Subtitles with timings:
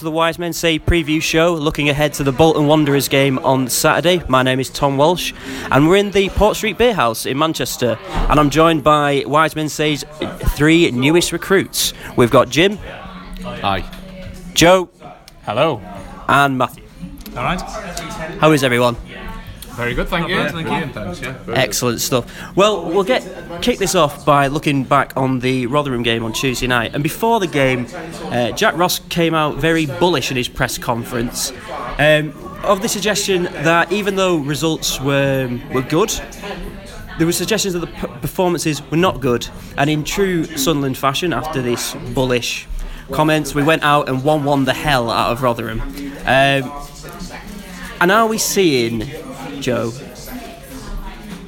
[0.00, 2.66] Hello and welcome to the Wise Men Say preview show, looking ahead to the Bolton
[2.66, 4.22] Wanderers game on Saturday.
[4.28, 5.32] My name is Tom Walsh,
[5.72, 7.98] and we're in the Port Street Beer House in Manchester,
[8.30, 10.04] and I'm joined by Wise Men Say's
[10.50, 11.94] three newest recruits.
[12.16, 12.76] We've got Jim,
[13.42, 13.84] Hi.
[14.54, 14.88] Joe,
[15.44, 15.80] Hello.
[16.28, 16.84] and Matthew.
[17.36, 17.60] All right.
[18.40, 18.96] How is everyone?
[19.78, 20.34] Very good, thank you.
[20.34, 21.34] Yeah, Thank brilliant, thanks, yeah.
[21.44, 22.56] Very Excellent stuff.
[22.56, 23.22] Well, we'll get
[23.62, 26.94] kick this off by looking back on the Rotherham game on Tuesday night.
[26.94, 27.86] And before the game,
[28.24, 31.52] uh, Jack Ross came out very bullish in his press conference
[32.00, 36.10] um, of the suggestion that even though results were were good.
[37.18, 41.32] There were suggestions that the p- performances were not good, and in true Sunderland fashion,
[41.32, 42.66] after this bullish
[43.12, 45.80] comments, we went out and won one the hell out of Rotherham.
[45.80, 46.72] Um,
[48.00, 49.02] and are we seeing,
[49.60, 49.92] Joe,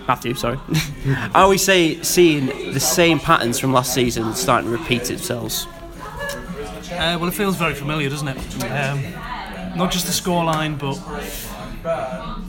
[0.06, 0.58] Matthew, sorry.
[1.34, 5.66] Are we say, seeing the same patterns from last season starting to repeat itself?
[6.92, 8.64] Uh, well, it feels very familiar, doesn't it?
[8.64, 9.02] Um,
[9.76, 10.98] not just the scoreline, but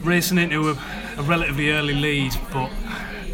[0.04, 0.72] racing into a,
[1.16, 2.70] a relatively early lead, but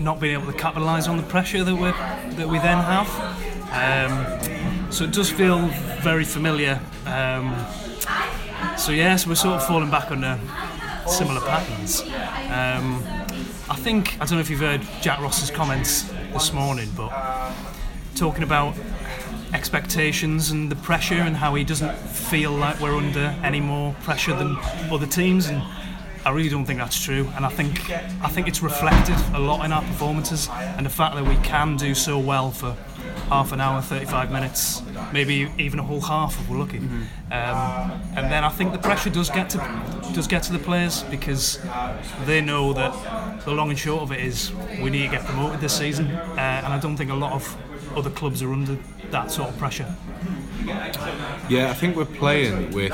[0.00, 1.90] not being able to capitalise on the pressure that we
[2.36, 3.08] that we then have.
[3.72, 5.66] Um, so it does feel
[6.02, 6.80] very familiar.
[7.06, 7.56] Um,
[8.76, 10.38] so yes, we're sort of falling back on uh,
[11.08, 12.00] similar patterns.
[12.02, 13.02] Um,
[13.70, 17.12] I think I don't know if you've heard Jack Ross's comments this morning, but
[18.14, 18.74] talking about
[19.52, 24.34] expectations and the pressure and how he doesn't feel like we're under any more pressure
[24.34, 24.56] than
[24.90, 25.62] other teams and
[26.26, 27.90] I really don't think that's true and I think
[28.22, 31.76] I think it's reflected a lot in our performances and the fact that we can
[31.76, 32.76] do so well for
[33.28, 38.30] half an hour 35 minutes maybe even a whole half if we're lucky um, and
[38.32, 39.58] then I think the pressure does get to
[40.14, 41.58] does get to the players because
[42.24, 44.52] they know that the long and short of it is
[44.82, 47.56] we need to get promoted this season uh, and I don't think a lot of
[47.96, 48.76] other clubs are under
[49.10, 49.86] that sort of pressure.
[51.48, 52.92] Yeah, I think we're playing with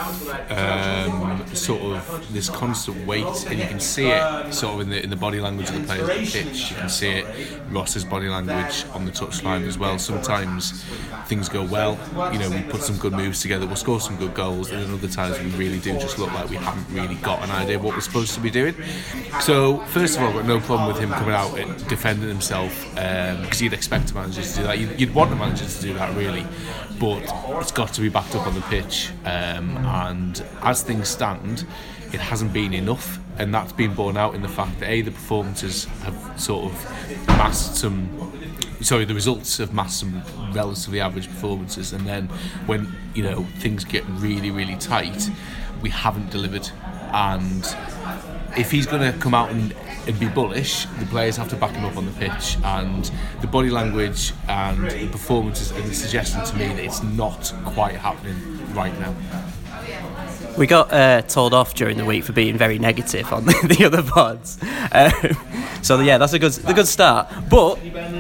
[0.51, 5.03] um, sort of this constant weight, and you can see it sort of in the
[5.03, 6.71] in the body language of the players on the pitch.
[6.71, 7.27] You can see it
[7.71, 9.99] Ross's body language on the touchline as well.
[9.99, 10.85] Sometimes
[11.27, 11.99] things go well,
[12.33, 14.93] you know, we put some good moves together, we'll score some good goals, and then
[14.93, 17.85] other times we really do just look like we haven't really got an idea of
[17.85, 18.75] what we're supposed to be doing.
[19.41, 22.73] So first of all, I've got no problem with him coming out and defending himself
[22.95, 24.79] because you'd expect a manager to do that.
[24.79, 26.47] You'd, you'd want a manager to do that really,
[26.99, 27.23] but
[27.61, 29.11] it's got to be backed up on the pitch.
[29.25, 31.67] Um, and as things stand,
[32.13, 35.11] it hasn't been enough, and that's been borne out in the fact that a the
[35.11, 38.33] performances have sort of masked some.
[38.81, 40.23] Sorry, the results have masked some
[40.53, 42.29] relatively average performances, and then
[42.67, 45.29] when you know things get really, really tight,
[45.83, 46.69] we haven't delivered.
[47.13, 47.65] And
[48.57, 49.75] if he's going to come out and,
[50.07, 52.57] and be bullish, the players have to back him up on the pitch.
[52.65, 53.11] And
[53.41, 58.37] the body language and the performances are suggesting to me that it's not quite happening
[58.75, 59.15] right now.
[60.57, 63.85] We got uh, told off during the week for being very negative on the, the
[63.85, 64.59] other pods.
[64.93, 65.13] Um,
[65.83, 67.29] so yeah, that's a good a good start.
[67.51, 67.79] But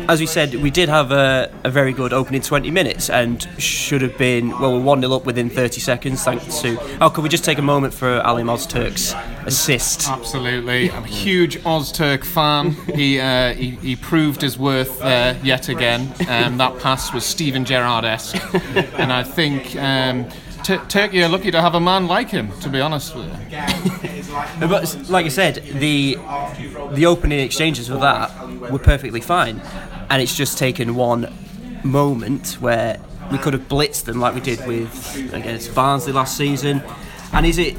[0.08, 4.02] as we said, we did have a, a very good opening 20 minutes and should
[4.02, 6.76] have been well, we're one 0 up within 30 seconds thanks to.
[7.00, 9.14] Oh, could we just take a moment for Ali Ozturk's
[9.46, 10.08] assist?
[10.08, 10.90] Absolutely.
[10.90, 12.72] I'm a huge Ozturk fan.
[12.94, 16.12] He, uh, he, he proved his worth uh, yet again.
[16.28, 18.36] Um, that pass was Steven Gerrard esque.
[18.98, 20.28] and I think um,
[20.64, 24.66] T- Turkey are lucky to have a man like him, to be honest with you.
[24.66, 26.16] But like I said, the
[26.92, 28.30] the opening exchanges for that
[28.70, 29.60] were perfectly fine,
[30.08, 31.30] and it's just taken one
[31.84, 32.98] moment where
[33.30, 36.82] we could have blitzed them like we did with against Barnsley last season.
[37.32, 37.76] And is it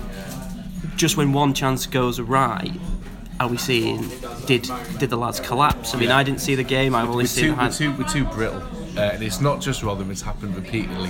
[0.95, 2.71] just when one chance goes awry?
[3.39, 4.09] Are we seeing
[4.45, 5.95] did did the lads collapse?
[5.95, 6.93] I mean, I didn't see the game.
[6.93, 8.63] I've only We're seen too, the we're, too, we're too brittle.
[8.97, 11.09] Uh, and it's not just Rotherham, it's happened repeatedly,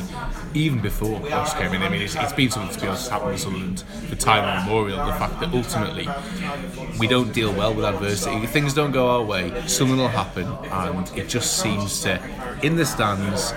[0.56, 1.84] even before Ross came in.
[1.84, 5.06] I mean, it's, it's been something to be honest, happened to Sunderland for time immemorial.
[5.06, 6.08] The fact that ultimately
[7.00, 8.48] we don't deal well with adversity.
[8.48, 12.20] Things don't go our way, something will happen, and it just seems to,
[12.64, 13.54] in the stands,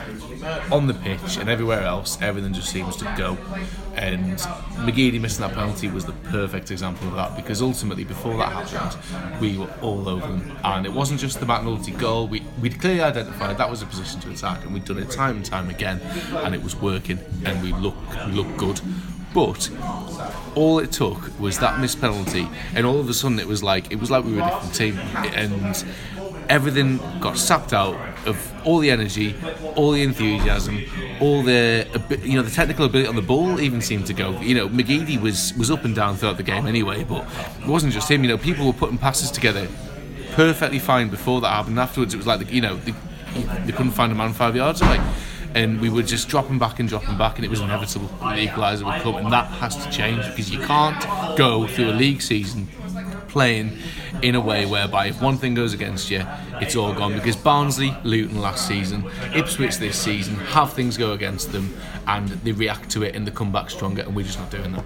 [0.70, 3.36] on the pitch, and everywhere else, everything just seems to go.
[3.94, 4.38] And
[4.86, 9.40] McGeady missing that penalty was the perfect example of that because ultimately, before that happened,
[9.40, 10.56] we were all over them.
[10.64, 14.20] And it wasn't just the McNulty goal, we, we'd clearly identified that was a position
[14.20, 16.00] to attack, and we'd done it time and time again,
[16.32, 18.80] and it was working, and we looked, we looked good.
[19.34, 19.70] But
[20.54, 23.92] all it took was that missed penalty, and all of a sudden it was like
[23.92, 24.98] it was like we were a different team,
[25.34, 25.84] and
[26.48, 27.94] everything got sapped out
[28.28, 29.34] of all the energy,
[29.74, 30.84] all the enthusiasm,
[31.20, 31.86] all the
[32.22, 34.40] you know the technical ability on the ball even seemed to go.
[34.40, 37.26] You know, McGeady was was up and down throughout the game anyway, but
[37.60, 38.22] it wasn't just him.
[38.22, 39.66] You know, people were putting passes together
[40.32, 41.78] perfectly fine before that happened.
[41.80, 42.94] Afterwards, it was like the, you know the,
[43.64, 45.00] they couldn't find a man five yards away.
[45.54, 48.84] and we were just dropping back and dropping back, and it was inevitable the equaliser
[48.84, 51.02] would come, and that has to change because you can't
[51.36, 52.68] go through a league season
[53.28, 53.78] playing
[54.22, 56.24] in a way whereby if one thing goes against you,
[56.60, 57.14] it's all gone.
[57.14, 59.04] Because Barnsley, Luton last season,
[59.34, 61.76] Ipswich this season have things go against them
[62.06, 64.72] and they react to it and they come back stronger, and we're just not doing
[64.72, 64.84] that.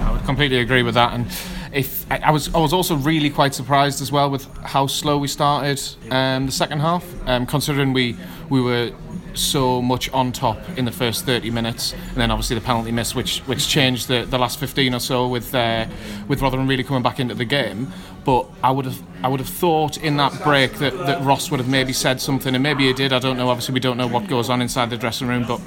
[0.00, 1.12] I would completely agree with that.
[1.12, 1.26] And
[1.72, 5.18] if I, I was, I was also really quite surprised as well with how slow
[5.18, 5.80] we started
[6.10, 8.16] um, the second half, um, considering we
[8.50, 8.92] we were
[9.34, 13.14] so much on top in the first 30 minutes, and then obviously the penalty miss,
[13.14, 15.86] which which changed the, the last 15 or so with uh,
[16.26, 17.92] with Rotherham really coming back into the game.
[18.24, 21.60] But I would have I would have thought in that break that, that Ross would
[21.60, 23.12] have maybe said something, and maybe he did.
[23.12, 23.48] I don't know.
[23.48, 25.60] Obviously, we don't know what goes on inside the dressing room, but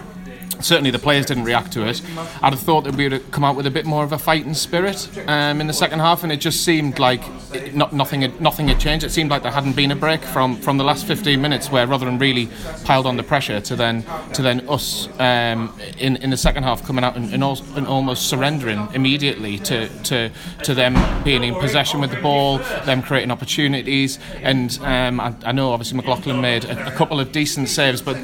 [0.59, 2.01] certainly the players didn't react to it.
[2.42, 4.18] I'd have thought that we would have come out with a bit more of a
[4.18, 7.21] fighting spirit um, in the second half, and it just seemed like
[7.53, 9.06] it, not, nothing had, nothing had changed.
[9.06, 11.88] It seemed like there hadn't been a break from, from the last 15 minutes where
[11.88, 12.50] Rotherham really
[12.83, 14.03] piled on the pressure to then
[14.33, 18.27] to then us um, in in the second half coming out and, and, and almost
[18.27, 20.30] surrendering immediately to, to
[20.63, 20.94] to them
[21.24, 25.98] being in possession with the ball, them creating opportunities, and um, I, I know obviously
[25.98, 28.18] McLaughlin made a, a couple of decent saves, but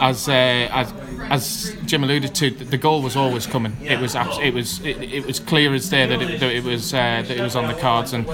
[0.00, 0.92] as uh, as
[1.30, 3.76] as Jim alluded to, the goal was always coming.
[3.82, 6.64] It was abs- it was it, it was clear as day that it, that it
[6.64, 8.28] was uh, that it was on the cards, and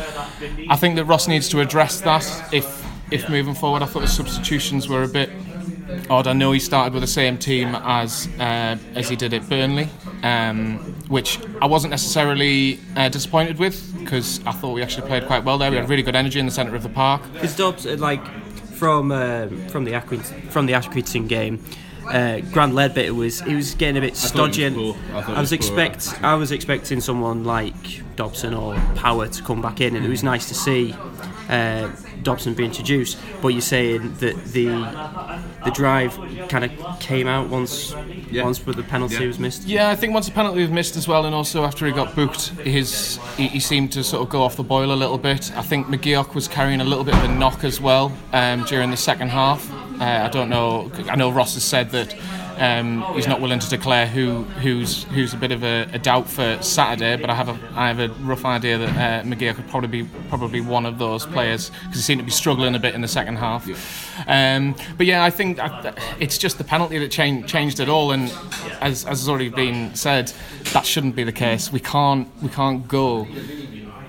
[0.69, 2.25] I think that Ross needs to address that.
[2.53, 5.31] If if moving forward, I thought the substitutions were a bit
[6.09, 6.27] odd.
[6.27, 9.89] I know he started with the same team as uh, as he did at Burnley,
[10.23, 10.79] um,
[11.09, 15.59] which I wasn't necessarily uh, disappointed with because I thought we actually played quite well
[15.59, 15.71] there.
[15.71, 17.23] We had really good energy in the centre of the park.
[17.33, 18.25] Because Dobbs, uh, like
[18.81, 21.63] from um, from the Accrington, from the Accrington game,
[22.07, 24.65] uh, Grant Leadbitter was he was getting a bit stodgy.
[24.65, 24.97] was and.
[25.13, 29.61] I I was was expect I was expecting someone like Dobson or Power to come
[29.61, 30.95] back in, and it was nice to see
[31.51, 31.91] uh,
[32.23, 33.19] Dobson be introduced.
[33.43, 34.67] But you're saying that the
[35.65, 36.19] the drive
[36.49, 37.95] kind of came out once
[38.31, 38.45] Yeah.
[38.45, 39.27] once the penalty Yeah.
[39.27, 39.67] was missed.
[39.67, 42.15] Yeah, I think once the penalty was missed as well, and also after he got
[42.15, 45.51] booked, his he, he seemed to sort of go off the boil a little bit.
[45.57, 48.91] I think McGeouch was carrying a little bit of a knock as well um, during
[48.91, 49.71] the second half.
[50.01, 50.91] Uh, I don't know.
[51.11, 52.15] I know Ross has said that
[52.61, 56.29] um, he's not willing to declare who who's who's a bit of a, a doubt
[56.29, 59.69] for Saturday, but I have a I have a rough idea that uh, McGeouch could
[59.69, 62.95] probably be probably one of those players because he seemed to be struggling a bit
[62.95, 63.67] in the second half.
[64.29, 68.13] Um, but yeah, I think I, it's just the penalty that changed changed it all,
[68.13, 68.31] and
[68.83, 70.31] as, as has already been said,
[70.75, 71.73] that shouldn't be the case.
[71.73, 73.27] We can't we can't go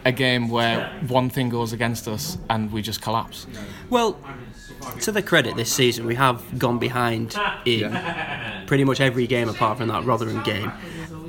[0.04, 3.48] a game where one thing goes against us and we just collapse.
[3.90, 4.18] Well,
[5.02, 7.36] to the credit this season, we have gone behind
[7.66, 7.98] in
[8.68, 10.72] pretty much every game apart from that Rotherham game.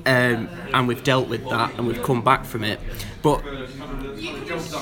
[0.04, 2.80] Um, and we've dealt with that and we've come back from it.
[3.22, 3.44] But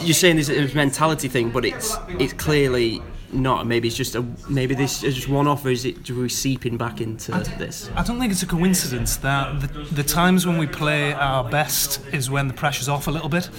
[0.02, 3.02] you're saying this is a mentality thing, but it's it's clearly
[3.32, 3.66] not.
[3.66, 6.78] Maybe it's just a maybe this is just one off, or is it we seeping
[6.78, 7.90] back into this?
[7.94, 12.00] I don't think it's a coincidence that the, the times when we play our best
[12.12, 13.50] is when the pressure's off a little bit.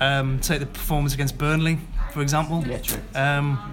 [0.00, 1.78] Um, take the performance against Burnley,
[2.12, 2.64] for example.
[2.66, 3.00] Yeah, true.
[3.14, 3.72] Um,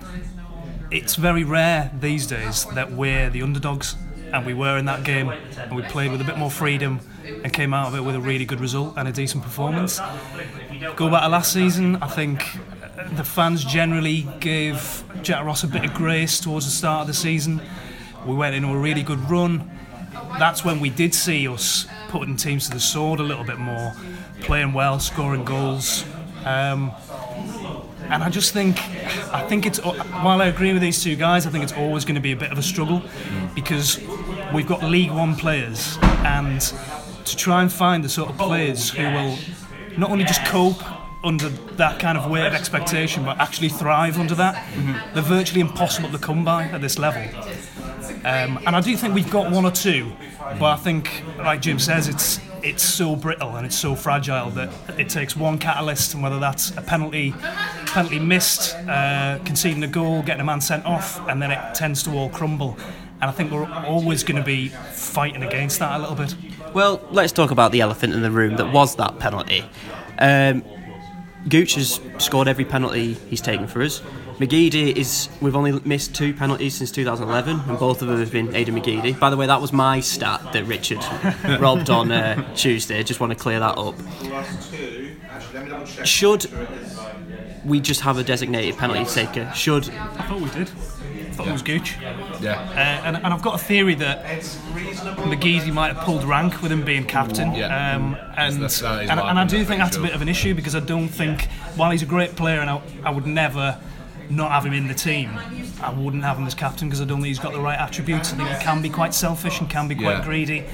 [0.91, 3.95] it's very rare these days that we're the underdogs,
[4.31, 7.51] and we were in that game, and we played with a bit more freedom and
[7.51, 9.99] came out of it with a really good result and a decent performance.
[10.95, 12.43] Go back to last season, I think
[12.97, 17.07] uh, the fans generally gave Jack Ross a bit of grace towards the start of
[17.07, 17.61] the season.
[18.25, 19.69] We went into a really good run.
[20.39, 23.93] That's when we did see us putting teams to the sword a little bit more,
[24.41, 26.05] playing well, scoring goals.
[26.45, 26.91] Um,
[28.09, 28.77] and I just think,
[29.33, 32.15] I think it's while I agree with these two guys, I think it's always going
[32.15, 33.01] to be a bit of a struggle
[33.55, 33.99] because
[34.53, 36.61] we've got League One players, and
[37.25, 39.37] to try and find the sort of players who will
[39.97, 40.81] not only just cope
[41.23, 44.65] under that kind of weight of expectation, but actually thrive under that,
[45.13, 47.23] they're virtually impossible to come by at this level.
[48.23, 50.11] Um, and I do think we've got one or two,
[50.59, 54.69] but I think, like Jim says, it's it's so brittle and it's so fragile that
[54.97, 57.33] it takes one catalyst, and whether that's a penalty,
[57.97, 62.03] penalty missed, uh, conceding a goal, getting a man sent off, and then it tends
[62.03, 62.77] to all crumble.
[63.19, 66.35] And I think we're always going to be fighting against that a little bit.
[66.75, 69.65] Well, let's talk about the elephant in the room that was that penalty.
[70.19, 70.63] Um,
[71.49, 74.03] Gooch has scored every penalty he's taken for us.
[74.37, 75.29] McGeady is.
[75.41, 79.19] We've only missed two penalties since 2011, and both of them have been Aiden McGeady.
[79.19, 80.99] By the way, that was my stat that Richard
[81.59, 83.01] robbed on uh, Tuesday.
[83.01, 83.95] Just want to clear that up.
[86.05, 86.45] Should
[87.67, 89.51] we just have a designated penalty taker?
[89.53, 90.69] Should I thought we did.
[90.69, 91.95] I thought it was Gooch.
[92.41, 92.53] Yeah.
[92.71, 96.83] Uh, and, and I've got a theory that McGeady might have pulled rank with him
[96.83, 97.53] being captain.
[97.53, 97.95] Yeah.
[97.95, 100.21] Um, and, That's- that is and, and I do pretty think that's a bit of
[100.21, 101.45] an issue because I don't think,
[101.75, 103.77] while he's a great player and I, I would never
[104.29, 105.29] not have him in the team,
[105.81, 108.33] I wouldn't have him as captain because I don't think he's got the right attributes.
[108.33, 110.23] I think he can be quite selfish and can be quite Yeah.
[110.25, 110.65] greedy.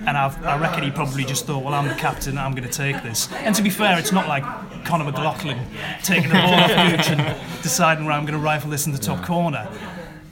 [0.00, 2.72] And I've, I reckon he probably just thought, well, I'm the captain, I'm going to
[2.72, 3.32] take this.
[3.32, 4.44] And to be fair, it's not like
[4.84, 5.58] Conor McLaughlin
[6.02, 8.98] taking the ball off Gooch and deciding where I'm going to rifle this in the
[8.98, 9.68] top corner.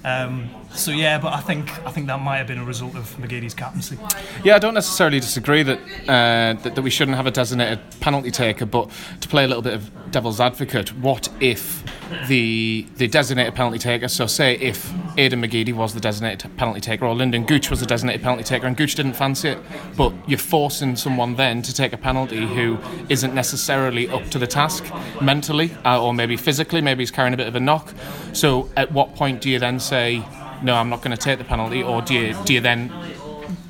[0.04, 3.16] Um, so yeah, but I think I think that might have been a result of
[3.16, 3.98] McGeady's captaincy.
[4.42, 5.78] Yeah, I don't necessarily disagree that,
[6.08, 8.90] uh, that that we shouldn't have a designated penalty taker, but
[9.20, 11.82] to play a little bit of devil's advocate, what if
[12.28, 14.08] the the designated penalty taker?
[14.08, 17.86] So, say if Aiden McGeady was the designated penalty taker, or Lynden Gooch was the
[17.86, 19.58] designated penalty taker, and Gooch didn't fancy it,
[19.96, 22.78] but you're forcing someone then to take a penalty who
[23.08, 24.84] isn't necessarily up to the task
[25.20, 27.92] mentally, uh, or maybe physically, maybe he's carrying a bit of a knock.
[28.32, 30.24] So, at what point do you then say?
[30.64, 32.90] No, I'm not going to take the penalty, or do you do you then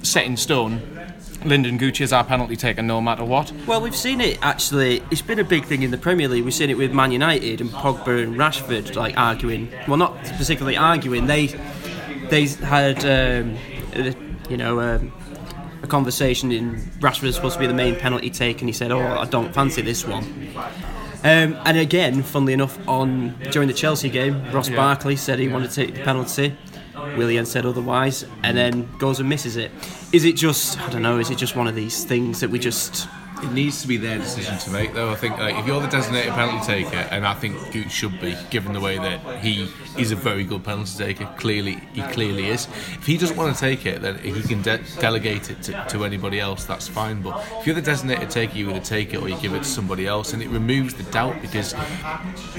[0.02, 0.80] set in stone.
[1.40, 3.52] Lynden Gooch is our penalty taker no matter what.
[3.66, 5.02] Well, we've seen it actually.
[5.10, 6.44] It's been a big thing in the Premier League.
[6.44, 9.70] We've seen it with Man United and Pogba and Rashford, like arguing.
[9.88, 11.26] Well, not particularly arguing.
[11.26, 11.48] They
[12.30, 13.58] they had um,
[14.48, 15.12] you know um,
[15.82, 16.52] a conversation.
[16.52, 19.26] In Rashford was supposed to be the main penalty take, and he said, "Oh, I
[19.26, 20.24] don't fancy this one."
[21.24, 25.70] Um, and again, funnily enough, on during the Chelsea game, Ross Barkley said he wanted
[25.70, 26.56] to take the penalty.
[27.16, 29.70] Willian said otherwise, and then goes and misses it.
[30.12, 31.18] Is it just I don't know?
[31.18, 33.08] Is it just one of these things that we just
[33.42, 35.10] It needs to be their decision to make, though.
[35.10, 38.34] I think like, if you're the designated penalty taker, and I think Gooch should be,
[38.48, 39.68] given the way that he
[39.98, 41.26] is a very good penalty taker.
[41.36, 42.66] Clearly, he clearly is.
[42.92, 46.04] If he doesn't want to take it, then he can de- delegate it to, to
[46.04, 46.64] anybody else.
[46.64, 47.20] That's fine.
[47.22, 49.68] But if you're the designated taker, you either take it or you give it to
[49.68, 51.74] somebody else, and it removes the doubt because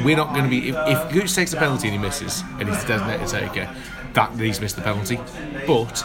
[0.03, 0.69] we're not going to be.
[0.69, 3.75] If, if Gooch takes the penalty and he misses, and he's the designated taker,
[4.15, 5.19] that he's missed the penalty.
[5.67, 6.03] But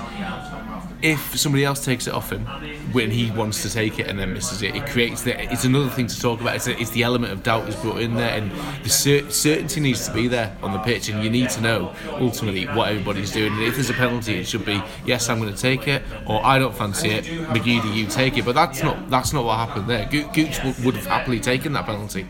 [1.02, 2.44] if somebody else takes it off him
[2.92, 5.40] when he wants to take it and then misses it, it creates the.
[5.50, 6.56] It's another thing to talk about.
[6.56, 8.50] It's, a, it's the element of doubt is brought in there, and
[8.84, 11.94] the cer- certainty needs to be there on the pitch, and you need to know
[12.10, 13.52] ultimately what everybody's doing.
[13.52, 16.44] And if there's a penalty, it should be yes, I'm going to take it, or
[16.44, 17.24] I don't fancy it.
[17.24, 18.44] McGeady, you take it.
[18.44, 20.06] But that's not that's not what happened there.
[20.10, 22.26] Go- Gooch would, would have happily taken that penalty,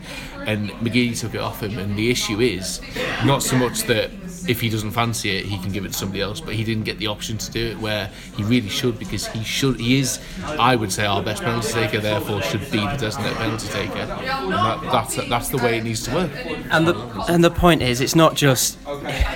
[0.46, 1.76] and McGeady took it off him.
[1.78, 2.80] And the issue is
[3.24, 4.10] not so much that
[4.50, 6.40] if he doesn't fancy it, he can give it to somebody else.
[6.40, 9.44] But he didn't get the option to do it where he really should because he
[9.44, 9.78] should.
[9.78, 12.00] He is, I would say, our best penalty taker.
[12.00, 13.98] Therefore, should be the designated penalty taker.
[13.98, 16.30] And that, that's that's the way it needs to work.
[16.70, 16.94] And the
[17.28, 18.76] and the point is, it's not just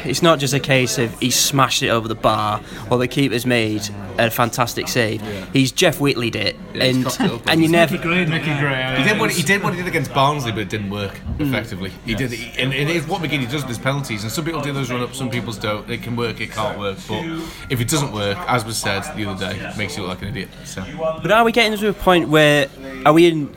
[0.05, 3.47] it's not just a case of he smashed it over the bar or the keeper's
[3.47, 5.23] made a fantastic save.
[5.53, 7.93] He's Jeff Whitleyed it, he's and cocked it and you never.
[7.93, 8.97] Mickey Gray, Mickey Gray.
[8.99, 11.49] He did what he did what he did against Barnsley, but it didn't work mm.
[11.49, 11.93] effectively.
[12.05, 14.23] He did, it, and, and it's what McGinney does with his penalties.
[14.23, 15.89] And some people do those run ups, some people's don't.
[15.91, 16.99] It can work, it can't work.
[17.09, 17.23] But
[17.71, 20.23] if it doesn't work, as was said the other day, it makes you look like
[20.23, 20.49] an idiot.
[20.65, 20.83] So
[21.23, 22.69] But are we getting to a point where
[23.07, 23.57] are we in?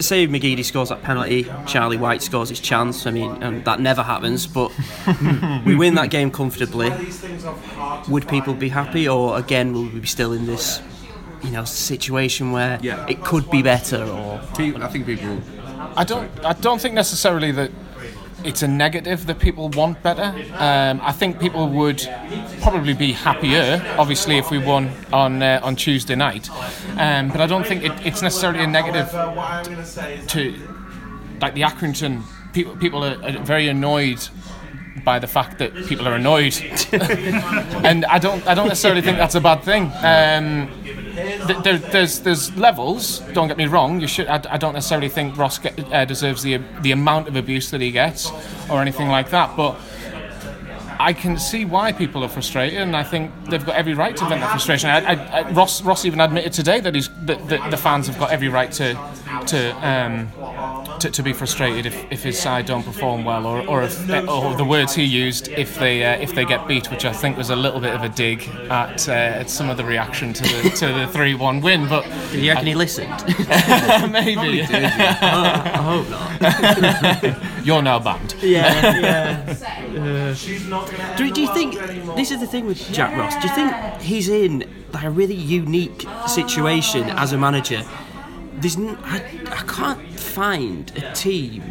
[0.00, 3.06] Say McGeady scores that penalty, Charlie Wyke scores his chance.
[3.06, 4.46] I mean, and that never happens.
[4.46, 4.72] But
[5.66, 6.90] we win that game comfortably.
[8.08, 10.80] Would people be happy, or again, will we be still in this,
[11.42, 13.04] you know, situation where Yeah.
[13.10, 14.02] it could be better?
[14.02, 15.38] Or I think people.
[15.96, 16.30] I don't.
[16.46, 17.70] I don't think necessarily that
[18.44, 20.34] it's a negative that people want better.
[20.54, 22.06] Um, I think people would
[22.60, 26.50] probably be happier, obviously, if we won on uh, on Tuesday night.
[26.96, 29.10] Um, but I don't think it, it's necessarily a negative
[30.28, 30.54] to
[31.40, 32.76] like the Accrington people.
[32.76, 34.20] People are, are very annoyed
[35.04, 36.54] by the fact that people are annoyed,
[36.92, 38.46] and I don't.
[38.46, 39.90] I don't necessarily think that's a bad thing.
[40.02, 40.70] Um,
[41.46, 43.20] th- there, there's there's levels.
[43.32, 44.00] Don't get me wrong.
[44.00, 44.26] You should.
[44.28, 47.80] I, I don't necessarily think Ross get, uh, deserves the the amount of abuse that
[47.80, 48.30] he gets,
[48.70, 49.56] or anything like that.
[49.56, 49.78] But
[51.00, 54.24] I can see why people are frustrated, and I think they've got every right to
[54.26, 54.90] vent their frustration.
[54.90, 58.18] I, I, I, Ross Ross even admitted today that he's that, that the fans have
[58.18, 58.94] got every right to
[59.46, 59.70] to.
[59.88, 60.30] Um,
[61.00, 64.54] to, to be frustrated if, if his side don't perform well, or, or if or
[64.54, 67.50] the words he used if they uh, if they get beat, which I think was
[67.50, 70.70] a little bit of a dig at uh, at some of the reaction to the
[70.70, 71.88] to the three one win.
[71.88, 73.10] But do you reckon he listened?
[74.12, 76.30] maybe I hope not.
[77.64, 78.34] you're now banned.
[78.40, 80.34] Yeah, yeah.
[81.16, 81.74] do, do you think
[82.16, 83.34] this is the thing with Jack Ross?
[83.36, 87.82] Do you think he's in like a really unique situation as a manager?
[88.54, 89.18] There's n- I,
[89.50, 90.09] I can't
[90.40, 91.62] find a team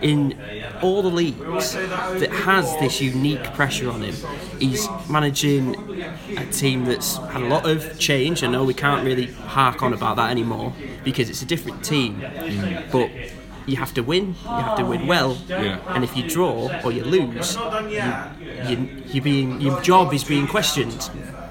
[0.00, 0.34] in
[0.80, 4.14] all the leagues that has this unique pressure on him.
[4.58, 5.74] He's managing
[6.38, 8.42] a team that's had a lot of change.
[8.42, 9.26] I know we can't really
[9.56, 10.72] hark on about that anymore
[11.04, 12.90] because it's a different team, mm.
[12.90, 13.10] but
[13.66, 14.28] you have to win.
[14.44, 15.80] You have to win well, Yeah.
[15.94, 18.02] and if you draw or you lose, you,
[18.66, 21.10] you, you're being your job is being questioned.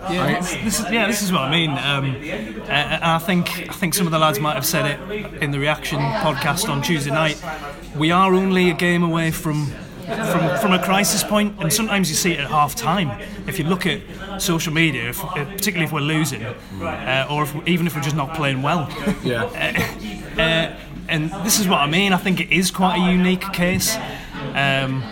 [0.09, 1.71] Yeah, this, this is, yeah, this is what I mean.
[1.71, 5.43] Um, uh, and I think I think some of the lads might have said it
[5.43, 7.41] in the reaction podcast on Tuesday night.
[7.95, 9.67] We are only a game away from
[10.05, 13.11] from from a crisis point, and sometimes you see it at half time.
[13.47, 14.01] If you look at
[14.41, 18.15] social media, if, uh, particularly if we're losing, uh, or if, even if we're just
[18.15, 18.89] not playing well.
[19.23, 19.95] Yeah.
[20.39, 20.73] Uh,
[21.09, 22.13] and this is what I mean.
[22.13, 23.97] I think it is quite a unique case.
[24.53, 25.03] Um,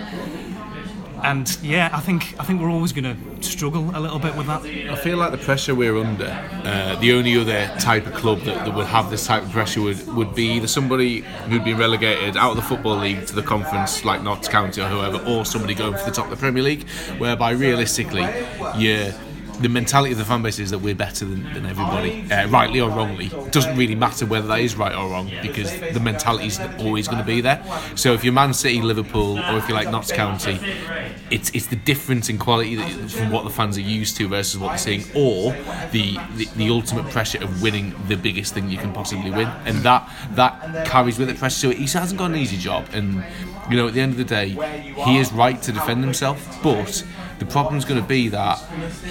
[1.23, 4.47] and yeah, I think I think we're always going to struggle a little bit with
[4.47, 4.63] that.
[4.63, 6.27] I feel like the pressure we're under,
[6.63, 9.81] uh, the only other type of club that, that would have this type of pressure
[9.81, 13.43] would, would be either somebody who'd been relegated out of the Football League to the
[13.43, 16.63] conference, like Notts County or whoever, or somebody going for the top of the Premier
[16.63, 18.27] League, whereby realistically,
[18.77, 19.11] you're
[19.59, 22.79] the mentality of the fan base is that we're better than, than everybody, uh, rightly
[22.79, 23.27] or wrongly.
[23.27, 27.07] It doesn't really matter whether that is right or wrong because the mentality is always
[27.07, 27.63] going to be there.
[27.95, 30.59] So if you're Man City, Liverpool, or if you're like Notts County,
[31.29, 34.59] it's it's the difference in quality that, from what the fans are used to versus
[34.59, 35.51] what they're seeing, or
[35.91, 39.77] the, the the ultimate pressure of winning the biggest thing you can possibly win, and
[39.79, 41.57] that that carries with it pressure.
[41.57, 43.23] So he hasn't got an easy job, and
[43.69, 44.49] you know at the end of the day,
[45.05, 47.03] he is right to defend himself, but
[47.39, 48.59] the problem's going to be that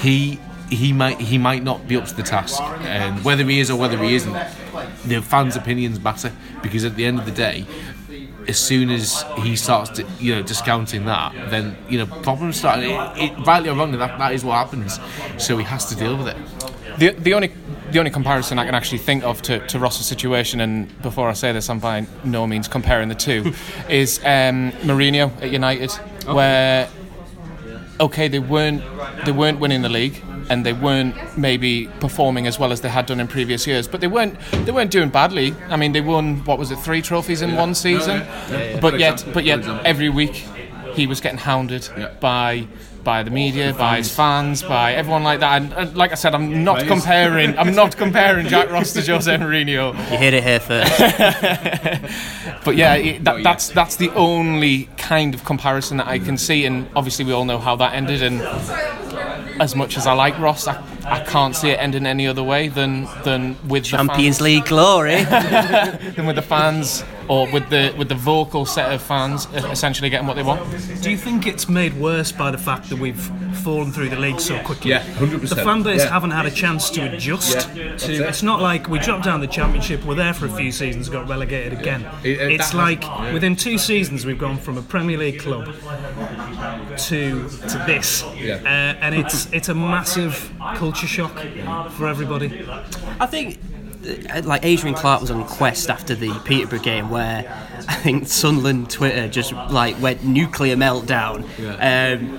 [0.00, 0.40] he
[0.71, 3.78] he might he might not be up to the task, and whether he is or
[3.78, 4.33] whether he isn't,
[5.04, 7.66] the fans' opinions matter because at the end of the day.
[8.49, 12.78] As soon as he starts, to, you know, discounting that, then you know problems start.
[12.78, 15.00] It, it, rightly or wrongly, that, that is what happens.
[15.37, 16.37] So he has to deal with it.
[16.97, 17.50] The, the only
[17.90, 21.33] the only comparison I can actually think of to, to Ross's situation, and before I
[21.33, 23.52] say this, I'm by no means comparing the two,
[23.88, 26.33] is um, Mourinho at United, okay.
[26.33, 26.88] where
[28.00, 28.83] okay they weren't
[29.25, 33.07] they weren't winning the league and they weren't maybe performing as well as they had
[33.07, 36.45] done in previous years but they weren't they weren't doing badly I mean they won
[36.45, 37.61] what was it three trophies in yeah.
[37.61, 38.50] one season yeah.
[38.50, 40.45] Yeah, but yet but yet every week
[40.95, 41.89] he was getting hounded
[42.21, 42.67] by
[43.06, 45.62] by the media, the by his fans, by everyone like that.
[45.62, 47.56] And, and, like I said, I'm not comparing.
[47.56, 49.95] I'm not comparing Jack Ross to Jose Mourinho.
[50.10, 50.99] You heard it here first.
[52.64, 56.66] but yeah, it, that, that's that's the only kind of comparison that I can see.
[56.66, 58.23] And obviously, we all know how that ended.
[58.23, 58.42] And
[59.62, 62.66] as much as I like Ross, I, I can't see it ending any other way
[62.66, 65.23] than than with Champions League glory.
[66.16, 70.26] than with the fans or with the with the vocal set of fans essentially getting
[70.26, 70.62] what they want.
[71.02, 73.30] Do you think it's made worse by the fact that we've
[73.62, 74.91] fallen through the league so quickly?
[74.91, 75.58] Yeah, hundred percent.
[75.58, 76.10] The fan base yeah.
[76.10, 77.69] haven't had a chance to adjust.
[77.75, 78.21] Yeah, to it.
[78.21, 81.28] it's not like we dropped down the championship, we're there for a few seasons, got
[81.28, 82.06] relegated again.
[82.23, 85.67] It, it, it's like has, within two seasons we've gone from a Premier League club
[86.99, 88.56] to to this, yeah.
[88.56, 91.39] uh, and it's it's a massive culture shock
[91.91, 92.67] for everybody.
[93.21, 93.75] I think uh,
[94.45, 97.45] like Adrian Clarke was on Quest after the Peterborough game, where
[97.88, 101.47] I think Sunderland Twitter just like went nuclear meltdown.
[101.58, 102.16] Yeah.
[102.19, 102.38] Um,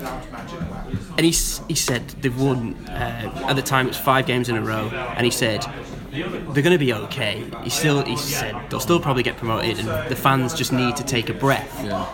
[1.17, 1.31] and he,
[1.67, 4.87] he said they've won uh, at the time it was five games in a row,
[4.89, 5.65] and he said
[6.11, 7.43] they're going to be okay.
[7.63, 11.03] He still he said they'll still probably get promoted, and the fans just need to
[11.03, 11.83] take a breath.
[11.83, 12.07] Yeah.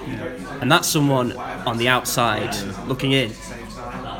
[0.62, 2.56] And that's someone on the outside
[2.88, 3.34] looking in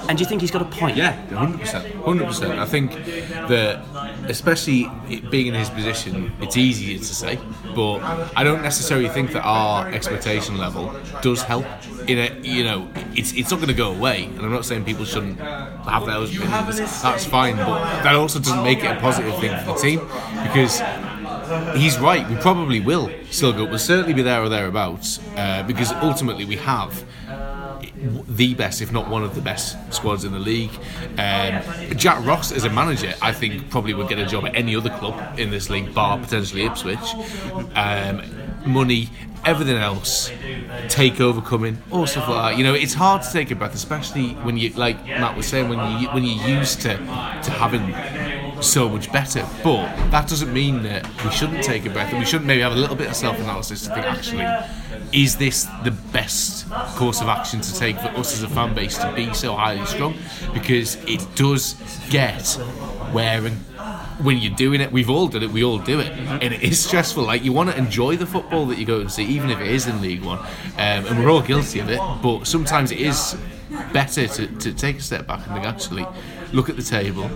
[0.10, 0.98] and do you think he's got a point?
[0.98, 2.60] Yeah, hundred percent, hundred percent.
[2.60, 3.86] I think that,
[4.28, 4.90] especially
[5.30, 7.40] being in his position, it's easier to say,
[7.76, 8.00] but
[8.36, 11.66] I don't necessarily think that our expectation level does help.
[12.08, 14.84] In a, you know, it's it's not going to go away, and I'm not saying
[14.86, 17.02] people shouldn't have those opinions.
[17.02, 20.00] That's fine, but that also doesn't make it a positive thing for the team
[20.48, 20.82] because
[21.76, 22.28] he's right.
[22.30, 23.66] We probably will still go.
[23.66, 27.04] We'll certainly be there or thereabouts uh, because ultimately we have
[28.28, 30.72] the best, if not one of the best squads in the league.
[31.18, 31.62] Um,
[31.96, 34.90] Jack Ross, as a manager, I think probably would get a job at any other
[34.90, 37.16] club in this league, bar potentially Ipswich.
[37.76, 38.22] Um,
[38.66, 39.10] money,
[39.46, 40.30] everything else,
[40.88, 42.58] takeover coming, all stuff like that.
[42.58, 45.70] You know, it's hard to take a breath, especially when you, like Matt was saying,
[45.70, 47.92] when you when you're used to to having
[48.64, 49.48] so much better.
[49.64, 52.74] But that doesn't mean that we shouldn't take a breath and we shouldn't maybe have
[52.74, 54.48] a little bit of self analysis to think actually,
[55.12, 58.98] is this the best course of action to take for us as a fan base
[58.98, 60.16] to be so highly strong?
[60.54, 61.76] Because it does
[62.10, 62.58] get
[63.14, 63.58] wearing
[64.22, 66.84] when you're doing it, we've all done it, we all do it, and it is
[66.84, 67.24] stressful.
[67.24, 69.68] Like you want to enjoy the football that you go and see, even if it
[69.68, 70.48] is in League One, um,
[70.78, 72.00] and we're all guilty of it.
[72.22, 73.36] But sometimes it is
[73.92, 76.06] better to, to take a step back and think, actually,
[76.52, 77.30] look at the table,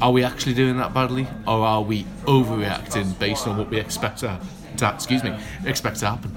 [0.00, 4.18] are we actually doing that badly, or are we overreacting based on what we expect
[4.18, 4.40] to,
[4.76, 6.36] to excuse me, expect to happen?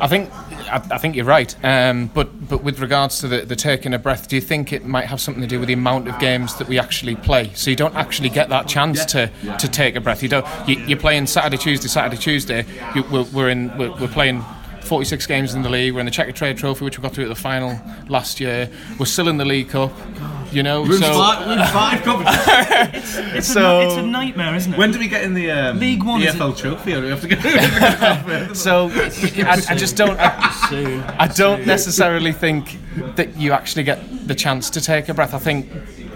[0.00, 0.30] I think
[0.68, 1.54] I, I think you're right.
[1.64, 4.84] Um, but but with regards to the, the taking a breath, do you think it
[4.84, 7.50] might have something to do with the amount of games that we actually play?
[7.54, 10.22] So you don't actually get that chance to, to take a breath.
[10.22, 10.46] You don't.
[10.68, 12.64] You, you're playing Saturday, Tuesday, Saturday, Tuesday.
[12.94, 13.76] You, we're, we're in.
[13.76, 14.44] We're, we're playing
[14.86, 15.92] 46 games in the league.
[15.94, 18.70] We're in the Checkatrade Trophy, which we got to at the final last year.
[18.98, 19.92] We're still in the League Cup.
[20.52, 23.26] You know, Room so five, room five competition.
[23.36, 24.78] It's, So- a, it's a nightmare, isn't it?
[24.78, 26.92] when do we get in the um, League One, EFL trophy?
[26.94, 28.52] Or do we have to go?
[28.54, 30.16] so I, I just don't.
[30.18, 32.78] I, I don't necessarily think
[33.16, 35.34] that you actually get the chance to take a breath.
[35.34, 35.68] I think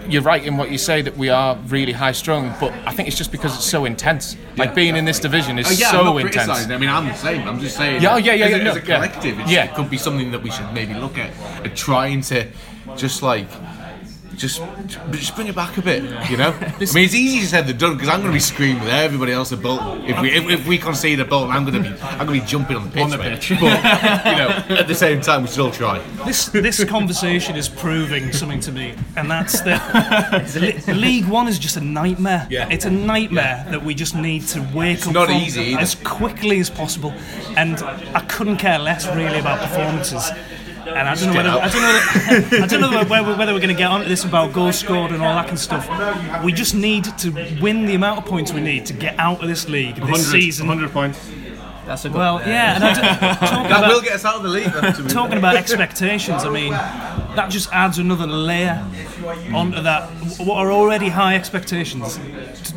[0.07, 3.07] you're right in what you say that we are really high strung, but I think
[3.07, 4.35] it's just because it's so intense.
[4.57, 6.49] Like being in this division is Oh, yeah, I'm so not intense.
[6.69, 7.47] I mean, I'm the same.
[7.47, 8.01] I'm just saying.
[8.01, 8.95] Yeah, oh, yeah, yeah, As, yeah, a, no, as a yeah.
[8.95, 9.65] collective, it's, Yeah.
[9.65, 11.31] it could be something that we should maybe look at,
[11.65, 12.47] at trying to
[12.95, 13.47] just like.
[14.35, 14.61] Just,
[15.11, 16.49] just bring it back a bit, you know.
[16.61, 19.31] I mean, it's easier said than done because I'm going to be screaming with everybody
[19.31, 20.03] else at Bolton.
[20.05, 22.45] If we if, if we concede a Bolton, I'm going to be I'm going to
[22.45, 23.03] be jumping on the pitch.
[23.03, 23.39] On the mate.
[23.39, 23.49] pitch.
[23.59, 25.99] but you know, at the same time, we should all try.
[26.25, 31.77] this this conversation is proving something to me, and that's that League One is just
[31.77, 32.47] a nightmare.
[32.49, 32.67] Yeah.
[32.69, 35.81] It's a nightmare that we just need to wake up not from easy either.
[35.81, 37.13] as quickly as possible.
[37.57, 37.77] And
[38.15, 40.31] I couldn't care less really about performances.
[40.87, 41.49] And I don't know whether.
[41.49, 44.23] I don't know whether, I don't know whether, whether we're going to get onto this
[44.23, 46.43] about goals scored and all that kind of stuff.
[46.43, 49.47] We just need to win the amount of points we need to get out of
[49.47, 50.67] this league this season.
[50.67, 51.19] 100 points.
[51.85, 52.17] That's a good.
[52.17, 54.71] Well, yeah, and I that about, will get us out of the league.
[54.71, 58.85] though, to talking about expectations, I mean, that just adds another layer
[59.53, 60.09] onto that.
[60.39, 62.19] What are already high expectations?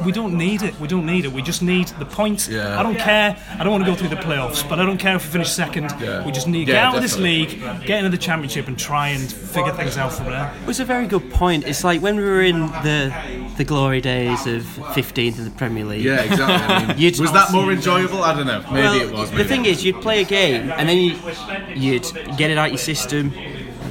[0.05, 0.79] We don't need it.
[0.81, 1.33] We don't need it.
[1.33, 2.49] We just need the points.
[2.49, 2.79] Yeah.
[2.79, 3.37] I don't care.
[3.59, 5.51] I don't want to go through the playoffs, but I don't care if we finish
[5.51, 5.91] second.
[6.01, 6.25] Yeah.
[6.27, 8.79] We just need to Yeah, get out of this league, get into the championship, and
[8.79, 10.53] try and figure things out from there.
[10.63, 11.65] It was a very good point.
[11.67, 13.15] It's like when we were in the
[13.57, 14.63] the glory days of
[14.97, 16.03] 15th in the Premier League.
[16.05, 16.55] Yeah, exactly.
[16.55, 18.23] I mean, was that more enjoyable?
[18.25, 18.61] I don't know.
[18.63, 19.31] Maybe Well, it was.
[19.31, 21.17] the thing is, you'd play a game and then you,
[21.75, 22.03] you'd
[22.37, 23.33] get it out of your system,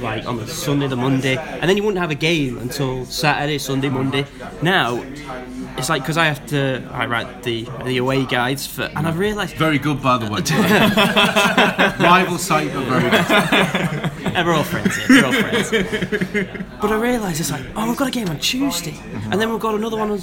[0.04, 3.58] like on the Sunday, the Monday, and then you wouldn't have a game until Saturday,
[3.58, 4.26] Sunday, Monday.
[4.62, 5.02] Now,
[5.76, 9.18] it's like because I have to, I write the the away guides for, and I've
[9.18, 10.40] realised very good, by the way.
[12.04, 14.10] Rival site, but very good.
[14.34, 15.06] Yeah, we're all friends here.
[15.08, 15.70] We're all friends.
[16.80, 18.98] but I realised it's like, oh, we've got a game on Tuesday,
[19.30, 20.18] and then we've got another one on,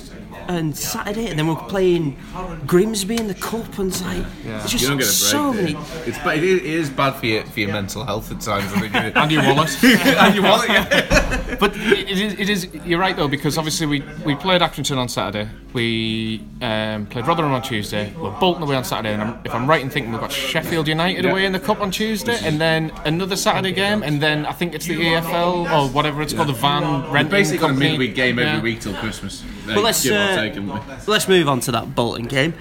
[0.47, 2.17] on Saturday, and then we're playing
[2.65, 5.15] Grimsby in the Cup, and it's like, it's just You don't get a break.
[5.15, 5.77] so do many.
[6.05, 8.71] It's ba- it is bad for your for your mental health at times.
[8.73, 8.95] I think.
[9.15, 9.83] and your wallet.
[9.83, 10.69] and your wallet.
[10.69, 11.37] Yeah.
[11.61, 12.67] But it is, it is.
[12.85, 15.49] You're right though, because obviously we, we played Accrington on Saturday.
[15.73, 18.11] We um, played Rotherham on Tuesday.
[18.17, 20.87] We're Bolton away on Saturday, and I'm, if I'm right in thinking, we've got Sheffield
[20.87, 24.53] United away in the cup on Tuesday, and then another Saturday game, and then I
[24.53, 28.15] think it's the EFL or whatever it's called, the Van Renting Basically, got a midweek
[28.15, 28.61] game every Yeah.
[28.61, 29.43] week till Christmas.
[29.65, 32.53] But let's give or uh, let's move on to that Bolton game.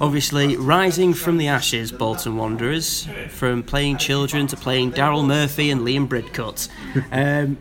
[0.00, 5.82] Obviously, rising from the ashes, Bolton Wanderers, from playing children to playing Daryl Murphy and
[5.82, 6.68] Liam Bridcut.
[7.12, 7.58] Um,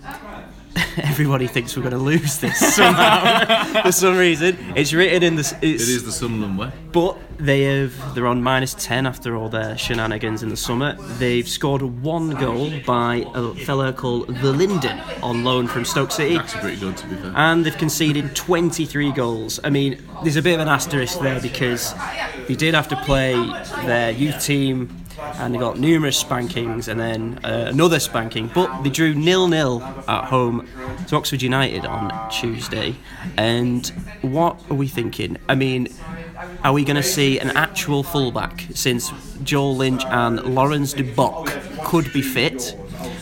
[0.97, 4.57] everybody thinks we're going to lose this somehow for some reason.
[4.75, 5.41] It's written in the.
[5.41, 6.71] It's, It is the Sunderland way.
[6.91, 10.95] But they have they're on minus ten after all their shenanigans in the summer.
[11.17, 16.37] They've scored one goal by a fella called Verlinden on loan from Stoke City.
[16.37, 17.33] Actually, pretty good to be fair.
[17.35, 19.59] and they've conceded 23 goals.
[19.63, 21.93] I mean, there's a bit of an asterisk there because
[22.47, 23.33] they did have to play
[23.85, 24.99] their youth team
[25.35, 29.81] and they got numerous spankings and then uh, another spanking, but they drew nil nil
[30.07, 30.67] at home
[31.07, 32.95] to Oxford United on Tuesday.
[33.37, 33.87] And
[34.21, 35.37] what are we thinking?
[35.47, 35.87] I mean,
[36.63, 39.11] are we going to see an actual fullback since
[39.43, 41.51] Joel Lynch and Laurens de Bock
[41.83, 42.75] could be fit?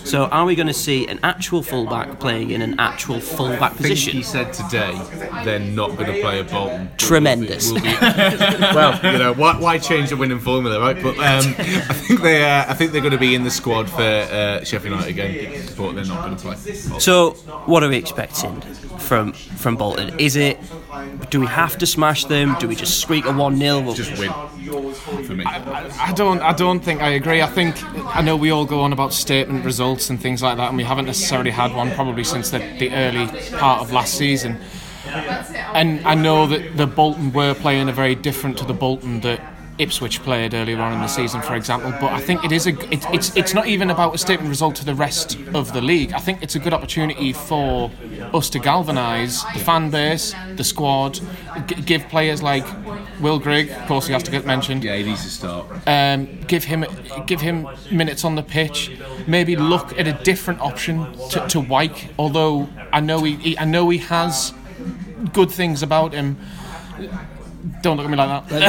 [0.03, 3.75] So are we going to see an actual fullback playing in an actual fullback I
[3.75, 4.13] think position?
[4.13, 4.99] he said today
[5.45, 6.89] they're not going to play a Bolton.
[6.97, 7.71] Tremendous.
[7.71, 11.01] Will be- well, you know, why, why change the winning formula, right?
[11.01, 13.89] But um, I think they, uh, I think they're going to be in the squad
[13.89, 16.55] for uh, Sheffield United again, but they're not going to play.
[16.99, 17.31] So,
[17.65, 18.62] what are we expecting
[19.12, 20.17] from from Bolton?
[20.19, 20.58] Is it?
[21.30, 22.56] Do we have to smash them?
[22.60, 24.32] Do we just squeak a one 0 Just win
[25.26, 25.43] for me.
[25.43, 26.39] I don't.
[26.39, 27.41] I don't think I agree.
[27.41, 27.76] I think
[28.15, 30.86] I know we all go on about statement results and things like that, and we
[30.86, 34.58] haven't necessarily had one probably since the, the early part of last season.
[35.74, 39.41] And I know that the Bolton were playing a very different to the Bolton that
[39.82, 41.91] Ipswich played earlier on in the season, for example.
[42.00, 42.72] But I think it is a.
[42.94, 46.13] It, it's it's not even about a statement result to the rest of the league.
[46.13, 47.91] I think it's a good opportunity for
[48.34, 51.20] us to galvanise the fan base, the squad,
[51.67, 52.65] g- give players like
[53.20, 55.65] Will Grigg, of course, he has to get mentioned Yeah, he needs to start.
[55.88, 56.86] um, give him
[57.28, 58.91] give him minutes on the pitch.
[59.28, 62.10] Maybe look at a different option to, to Wyke.
[62.17, 64.54] Although I know he, he I know he has
[65.34, 66.38] good things about him.
[67.82, 68.62] Don't look at me like that.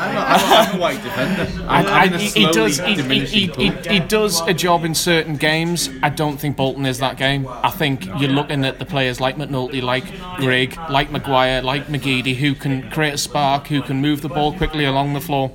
[0.00, 1.48] I'm, not, I'm, I'm a Wyke defender.
[1.68, 4.94] I'm, I, I'm he, he does he, he, he, he, he does a job in
[4.94, 5.90] certain games.
[6.02, 7.46] I don't think Bolton is that game.
[7.48, 10.04] I think you're looking at the players like McNulty, like
[10.36, 14.54] Grigg, like Maguire, like McGeady, who can create a spark, who can move the ball
[14.54, 15.52] quickly along the floor.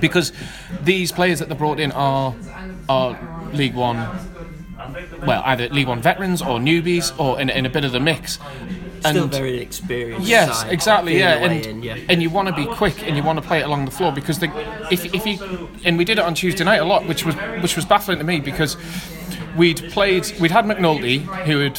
[0.00, 0.32] Because
[0.82, 2.34] these players that they brought in are
[2.88, 3.18] are
[3.52, 3.96] League One
[5.26, 8.38] well, either League One veterans or newbies or in, in a bit of the mix.
[9.00, 10.26] Still And- very experienced.
[10.28, 11.18] Yes, side, exactly.
[11.18, 11.96] Yeah, and in, yeah.
[12.08, 14.12] and you want to be quick and you want to play it along the floor
[14.12, 14.50] because the,
[14.90, 17.76] if if you and we did it on Tuesday night a lot, which was which
[17.76, 18.76] was baffling to me because
[19.56, 21.78] we'd played we'd had McNulty who had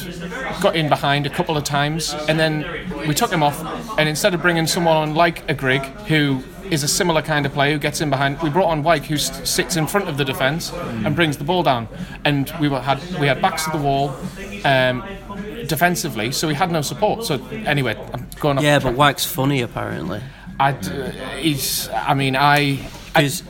[0.62, 2.66] got in behind a couple of times and then
[3.08, 3.58] we took him off
[3.98, 7.54] and instead of bringing someone on like a Grigg who is a similar kind of
[7.54, 8.40] player who gets in behind.
[8.42, 11.64] We brought on Wyke, who sits in front of the defence and brings the ball
[11.64, 11.88] down,
[12.26, 14.10] and we were, had we had backs to the wall
[14.66, 15.04] um,
[15.70, 17.24] defensively, so we had no support.
[17.24, 18.64] So anyway, I'm going off.
[18.64, 18.92] Yeah, track.
[18.94, 20.22] but Wack's funny apparently.
[20.60, 21.88] I, uh, he's.
[21.90, 22.80] I mean, I.
[23.14, 23.44] Because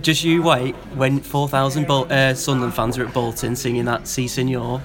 [0.00, 4.28] just you wait when 4,000 Bol- uh, Sunderland fans are at Bolton singing that "Si
[4.28, 4.80] Senor"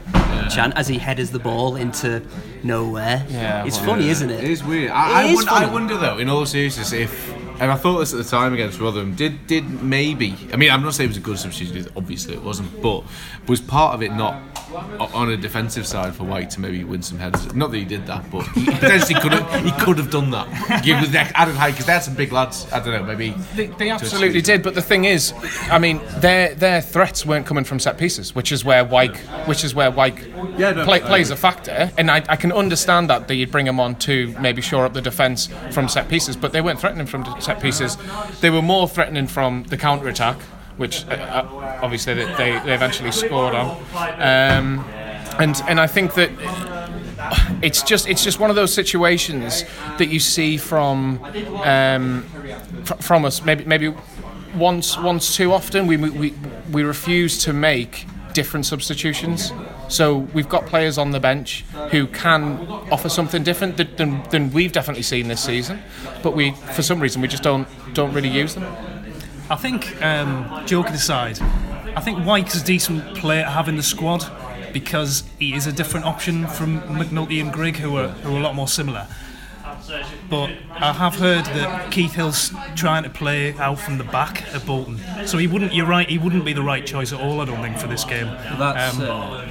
[0.52, 2.22] chant as he headers the ball into
[2.64, 3.26] nowhere.
[3.30, 4.50] Yeah, it's well, funny, isn't It it?
[4.50, 4.92] is weird.
[4.92, 8.00] I, It I, is wonder, I wonder though, in all seriousness, if and I thought
[8.00, 10.36] this at the time against Rotherham, did did maybe?
[10.52, 11.84] I mean, I'm not saying it was a good substitution.
[11.84, 12.82] 'cause Obviously, it wasn't.
[12.82, 13.04] But
[13.48, 14.59] was part of it not o-
[15.00, 17.54] on a defensive side for Wyke to maybe win some headers?
[17.54, 19.64] Not that he did that, but he potentially could have.
[19.64, 20.84] He could have done that.
[20.84, 22.72] Give the added height because they had some big lads.
[22.72, 23.04] I don't know.
[23.04, 25.34] Maybe They, they absolutely did, but the thing is,
[25.72, 29.64] I mean, their their threats weren't coming from set pieces, which is where White, which
[29.64, 30.26] is where Wyke
[30.58, 33.68] Yeah, no, play, plays a factor, and I, I can understand that that you'd bring
[33.68, 37.08] him on to maybe shore up the defence from set pieces, but they weren't threatening
[37.08, 37.98] from set pieces;
[38.42, 40.38] they were more threatening from the counter attack,
[40.80, 44.80] which uh, uh, obviously they, they, eventually scored on, um,
[45.38, 46.32] and and I think that
[47.62, 49.66] it's just it's just one of those situations
[49.98, 51.22] that you see from
[51.64, 52.24] um,
[52.86, 53.44] fr- from us.
[53.44, 53.94] Maybe maybe
[54.56, 56.34] once once too often we we
[56.72, 59.52] we refuse to make different substitutions.
[59.90, 62.60] So we've got players on the bench who can
[62.92, 65.82] offer something different th- than, than we've definitely seen this season
[66.22, 68.64] but we for some reason we just don't don't really use them
[69.50, 71.40] I think, um, joking aside,
[71.96, 74.26] I think Wyke's a decent player to have in the squad
[74.74, 78.44] because he is a different option from McNulty and Grigg, who are, who are a
[78.44, 79.08] lot more similar.
[80.30, 84.66] But I have heard that Keith Hill's trying to play out from the back at
[84.66, 85.74] Bolton, so he wouldn't.
[85.74, 86.08] You're right.
[86.08, 87.42] He wouldn't be the right choice at all.
[87.42, 88.28] I don't think for this game.
[88.28, 89.46] That's Um, uh,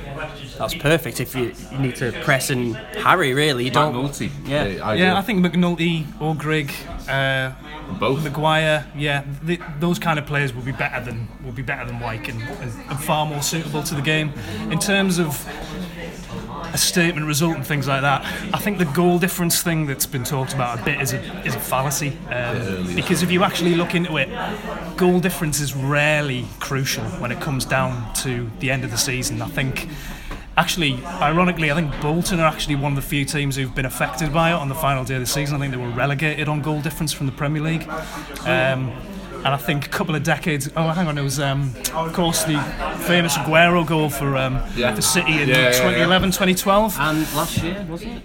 [0.59, 3.33] that's perfect if you, you need to press and harry.
[3.35, 3.95] Really, you don't.
[3.95, 4.31] multi.
[4.45, 4.93] Yeah.
[4.95, 6.73] yeah, I think McNulty or Grigg.
[7.09, 7.53] Uh,
[7.99, 8.23] both.
[8.23, 12.01] Maguire, yeah, th those kind of players will be better than will be better than
[12.01, 14.33] Wyke and, and, and far more suitable to the game.
[14.71, 15.47] In terms of
[16.73, 20.25] a statement result and things like that, I think the goal difference thing that's been
[20.25, 22.17] talked about a bit is a is a fallacy.
[22.31, 24.29] Um, because if you actually look into it,
[24.97, 29.41] goal difference is rarely crucial when it comes down to the end of the season.
[29.41, 29.89] I think.
[30.59, 34.33] Actually, ironically, I think Bolton are actually one of the few teams who've been affected
[34.33, 35.55] by it on the final day of the season.
[35.55, 37.89] I think they were relegated on goal difference from the Premier League.
[38.45, 38.93] Um,
[39.49, 40.69] and I think a couple of decades.
[40.77, 42.59] Oh, hang on, it was um, of course the
[43.07, 45.73] famous Aguero goal for um, for City in Yeah, yeah, yeah.
[45.73, 46.97] 2011, 2012.
[47.01, 48.23] And last year wasn't it?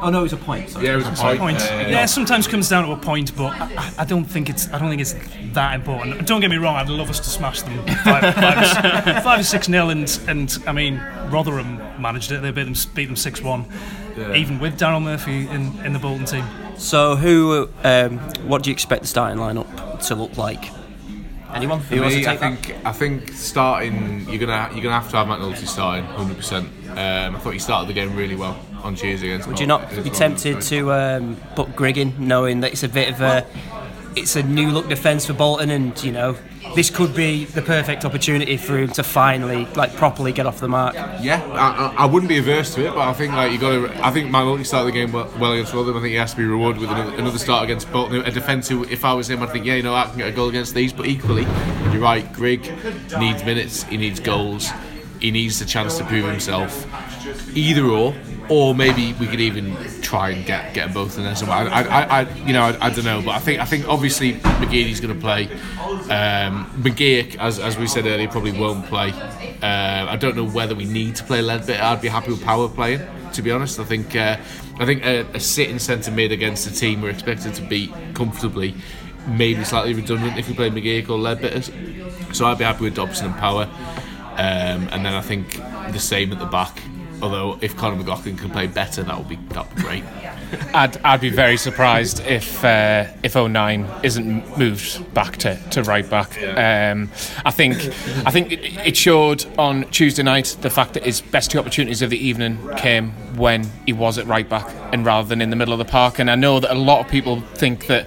[0.00, 0.70] Oh no, it was a point.
[0.70, 0.86] Sorry.
[0.86, 1.38] Yeah, it was a point.
[1.38, 1.58] Point.
[1.60, 4.78] Yeah, sometimes comes down to a point, but I, I- I don't think it's I
[4.80, 5.14] don't think it's
[5.52, 6.26] that important.
[6.26, 9.38] Don't get me wrong, I'd love us to smash them five, five, or s- five
[9.38, 10.96] or six nil, and and I mean
[11.30, 12.42] Rotherham managed it.
[12.42, 13.64] They beat them beat them six one,
[14.34, 16.44] even with Daryl Murphy in, in the Bolton team.
[16.78, 17.68] So who?
[17.84, 19.66] Um, what do you expect the starting lineup
[20.02, 20.70] to look like?
[21.54, 21.80] Anyone?
[21.80, 22.64] For Who wants to me, I take that?
[22.64, 26.36] think I think starting you're gonna you're gonna have to have McNulty starting 100.
[26.36, 29.48] percent um, I thought he started the game really well on Tuesday against.
[29.48, 33.10] Would you not be tempted to um, put Grigg in, knowing that it's a bit
[33.12, 33.46] of a
[34.16, 36.36] it's a new look defence for Bolton, and you know
[36.74, 40.68] this could be the perfect opportunity for him to finally like properly get off the
[40.68, 40.94] mark.
[40.94, 44.06] Yeah, I, I, wouldn't be averse to it, but I think like you got to.
[44.06, 45.98] I think McNulty started the game well, against Rotherham.
[45.98, 48.68] I think he has to be rewarded with another, another start against Bolton, a defence
[48.68, 50.48] who, if I was him, I'd think yeah, you know, I can get a goal
[50.48, 50.92] against these.
[50.92, 51.42] But equally,
[51.92, 52.30] you're right.
[52.32, 52.62] Grigg
[53.18, 53.82] needs minutes.
[53.84, 54.70] He needs goals.
[55.20, 56.86] He needs the chance to prove himself.
[57.56, 58.14] Either or,
[58.48, 61.58] or maybe we could even try and get get them both in there somewhere.
[61.58, 64.34] I, I, I you know, I, I don't know, but I think I think obviously
[64.34, 65.48] McGeady's going to play.
[66.10, 69.12] Um, McGeouch, as as we said earlier, probably won't play.
[69.62, 71.80] Uh, I don't know whether we need to play Leadbitter.
[71.80, 73.00] I'd be happy with Power playing.
[73.32, 74.36] To be honest, I think uh,
[74.78, 78.74] I think a, a sitting centre mid against a team we're expected to beat comfortably,
[79.26, 82.34] maybe slightly redundant if we play McGeouch or Leadbitter.
[82.34, 83.64] So I'd be happy with Dobson and Power,
[84.32, 85.56] um, and then I think
[85.92, 86.82] the same at the back.
[87.22, 90.04] Although if Conor McLaughlin can play better, that would be that would be great.
[90.74, 96.08] I'd, I'd be very surprised if uh, if O'Nien isn't moved back to, to right
[96.08, 96.36] back.
[96.42, 97.10] Um,
[97.44, 97.76] I think
[98.26, 102.02] I think it, it showed on Tuesday night the fact that his best two opportunities
[102.02, 105.56] of the evening came when he was at right back and rather than in the
[105.56, 106.18] middle of the park.
[106.18, 108.06] And I know that a lot of people think that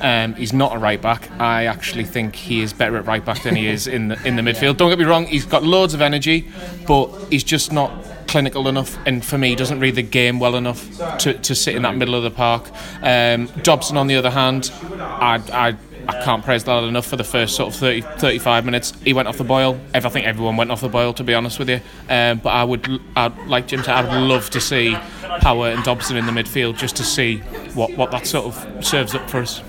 [0.00, 1.30] Um, he's not a right back.
[1.40, 4.36] I actually think he is better at right back than he is in the in
[4.36, 4.76] the midfield.
[4.76, 6.44] Don't get me wrong; he's got loads of energy,
[6.86, 7.90] but he's just not
[8.34, 8.98] clinical enough.
[9.06, 12.16] And for me, doesn't read the game well enough to, to sit in that middle
[12.16, 12.68] of the park.
[13.00, 15.40] Um, Dobson, on the other hand, I.
[15.52, 18.92] I I can't praise that enough for the first sort of 30, 35 minutes.
[19.04, 19.80] He went off the boil.
[19.94, 21.80] I think everyone went off the boil, to be honest with you.
[22.10, 24.94] Um, but I would, I'd like Jim said, I'd love to see
[25.40, 27.38] Power and Dobson in the midfield just to see
[27.72, 29.62] what, what that sort of serves up for us.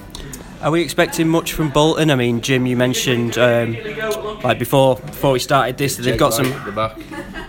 [0.66, 2.10] Are we expecting much from Bolton?
[2.10, 3.78] I mean, Jim, you mentioned um,
[4.44, 6.48] like before before we started this that they've got some.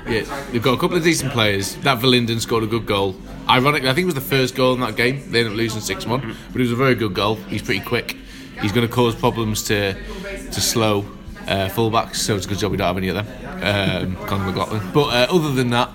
[0.07, 0.21] Yeah,
[0.53, 1.77] they've got a couple of decent players.
[1.77, 3.17] That Verlinden scored a good goal.
[3.49, 5.33] Ironically, I think it was the first goal in that game.
[5.33, 7.37] They ended up losing six one, but it was a very good goal.
[7.37, 8.19] He's pretty quick.
[8.61, 11.07] He's going to cause problems to to slow
[11.47, 13.27] uh, fullbacks, so it's a good job we don't have any of them.
[13.63, 14.93] Um, Conor McLaughlin.
[14.93, 15.89] But uh, other than that,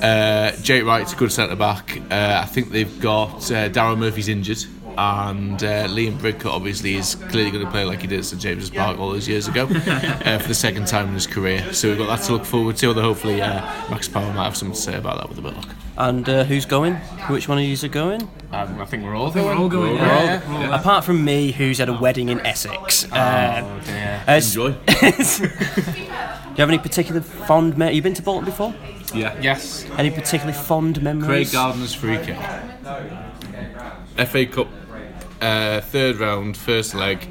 [0.00, 2.00] uh, Jake Wright's a good centre back.
[2.10, 4.64] Uh, I think they've got uh, Daryl Murphy's injured.
[4.96, 8.40] And uh, Liam Bridcutt obviously is clearly going to play like he did at St
[8.40, 11.72] James's Park all those years ago uh, for the second time in his career.
[11.72, 12.86] So we've got that to look forward to.
[12.88, 15.52] Although hopefully uh, Max Power might have something to say about that with a bit
[15.56, 15.76] of luck.
[15.98, 16.94] And uh, who's going?
[17.28, 18.22] Which one of you are going?
[18.52, 19.96] Um, I think we're all We're all going.
[19.96, 20.60] Yeah, yeah.
[20.60, 20.80] yeah.
[20.80, 23.04] Apart from me, who's at a wedding in Essex.
[23.12, 24.24] Uh, Oh, dear.
[24.26, 24.70] Enjoy.
[24.86, 27.76] do you have any particular fond?
[27.76, 28.74] Me- you been to Bolton before?
[29.14, 29.38] Yeah.
[29.40, 29.84] Yes.
[29.98, 31.26] Any particularly fond memories?
[31.26, 32.38] Craig Gardner's free kick.
[34.28, 34.68] FA Cup
[35.42, 37.28] uh, third round, first leg.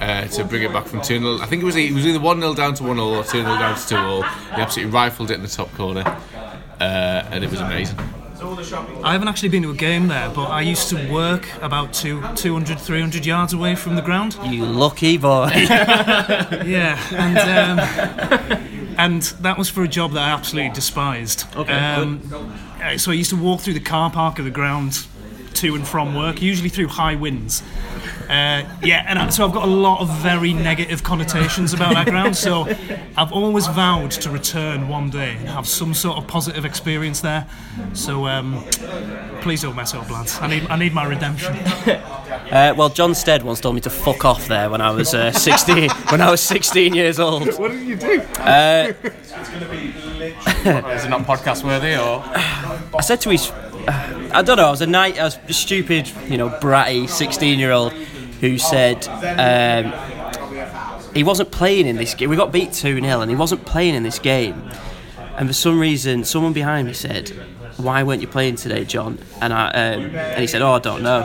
[0.00, 1.38] Uh, to bring it back from 2 0.
[1.38, 3.30] I think it was, it was either 1 0 down to 1 0 or 2
[3.30, 4.22] 0 down to 2 0.
[4.22, 6.02] He absolutely rifled it in the top corner.
[6.80, 7.98] Uh, and it was amazing.
[9.02, 12.20] I haven't actually been to a game there, but I used to work about two,
[12.34, 14.36] 200, 300 yards away from the ground.
[14.44, 15.50] You lucky boy.
[16.66, 21.44] Yeah, and um, and that was for a job that I absolutely despised.
[21.56, 22.20] Okay, Um,
[22.82, 25.06] uh, so I used to walk through the car park of the ground
[25.64, 27.62] to and from work, usually through high winds.
[28.24, 32.06] Uh, yeah, and I, so I've got a lot of very negative connotations about that
[32.06, 32.36] ground.
[32.36, 32.66] So
[33.16, 37.46] I've always vowed to return one day and have some sort of positive experience there.
[37.94, 38.62] So um,
[39.40, 40.38] please don't mess up, lads.
[40.40, 41.56] I need I need my redemption.
[42.50, 45.32] Uh, well, Jon Stead once told me to fuck off there when I was uh,
[45.32, 45.88] 16.
[46.10, 47.46] when I was 16 years old.
[47.58, 48.20] What did you do?
[48.38, 52.22] Uh, Is it not podcast worthy or?
[52.96, 53.50] I said to his,
[53.88, 57.58] I don't know, I was a night, I was a stupid, you know, bratty 16
[57.58, 57.92] year old
[58.40, 59.92] who said um,
[61.14, 62.30] he wasn't playing in this game.
[62.30, 64.70] We got beat 2 0 and he wasn't playing in this game.
[65.36, 67.30] And for some reason, someone behind me said,
[67.76, 69.18] why weren't you playing today, John?
[69.40, 71.22] And I um, and he said, oh, I don't know.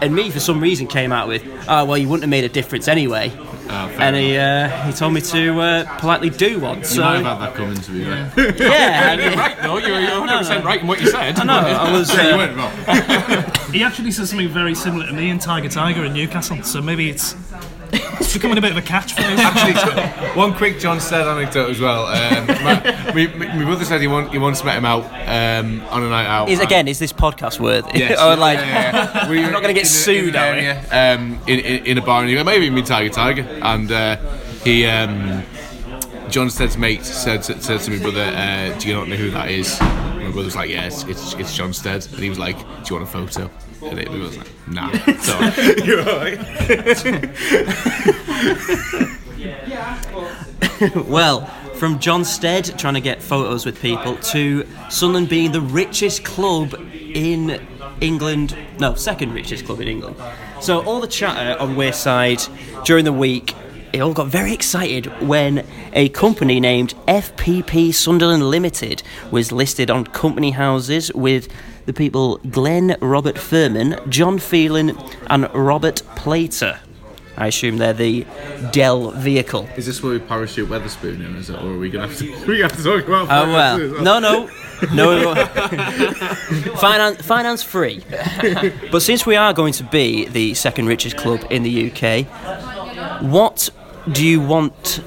[0.00, 2.48] And me, for some reason, came out with, oh, well, you wouldn't have made a
[2.48, 3.32] difference anyway.
[3.70, 6.78] And he uh, he told me to uh, politely do one.
[6.78, 8.54] You So might have had that coming to be fair.
[8.68, 9.78] yeah, you're right, though.
[9.78, 11.38] you're, you're 100% right in what you said.
[11.38, 11.54] I know.
[11.58, 12.12] I was.
[12.12, 13.72] you Uh, went wrong.
[13.72, 16.62] He actually said something very similar to me in Tiger Tiger in Newcastle.
[16.62, 17.34] So maybe it's
[18.20, 19.38] it's becoming a bit of a catchphrase.
[19.38, 22.06] Actually, so- one quick Jon Stead anecdote as well.
[22.06, 26.02] Um, my, my, my brother said he, want, he once met him out um, on
[26.02, 26.48] a night out.
[26.48, 27.98] is again, is this podcast worthy?
[27.98, 29.30] Yes, or yeah, like, yeah, yeah.
[29.30, 30.68] We were I'm not gonna get in sued, in are we?
[30.68, 34.16] um, in, in, in a bar, and he went, maybe me Tiger Tiger, and uh,
[34.64, 34.86] he.
[34.86, 35.42] Um,
[36.30, 39.50] Jon Stead's mate said, said to me, brother, uh, do you not know who that
[39.52, 39.78] is?
[39.80, 42.04] My brother's like, yeah, it's, it's, it's Jon Stead.
[42.06, 43.48] And he was like, do you want a photo?
[43.90, 44.90] And he was like, nah.
[45.18, 45.38] So,
[45.84, 46.38] you're all right.
[51.06, 56.24] well, from Jon Stead trying to get photos with people to Sunderland being the richest
[56.24, 57.60] club in
[58.00, 60.16] England, no, second richest club in England.
[60.60, 63.54] So all the chatter on Wearside during the week,
[63.92, 70.04] it all got very excited when a company named FPP Sunderland Limited was listed on
[70.04, 71.48] company houses with
[71.86, 74.96] the people Glenn Robert Fuhrman, John Phelan,
[75.28, 76.78] and Robert Platek.
[77.36, 78.26] I assume they're the
[78.70, 79.68] Dell vehicle.
[79.76, 81.60] Is this where we parachute Weatherspoon in, is it?
[81.60, 84.18] Or are we going to have to, we have to talk about Oh well, no,
[84.20, 84.48] no,
[84.92, 85.34] no.
[86.76, 88.04] finance, finance free.
[88.92, 92.26] but since we are going to be the second richest club in the UK,
[93.22, 93.68] what
[94.12, 95.02] do you want